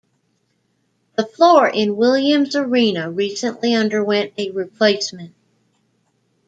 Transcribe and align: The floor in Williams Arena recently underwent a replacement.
The 1.15 1.27
floor 1.27 1.67
in 1.69 1.95
Williams 1.95 2.55
Arena 2.55 3.11
recently 3.11 3.75
underwent 3.75 4.33
a 4.35 4.49
replacement. 4.49 5.35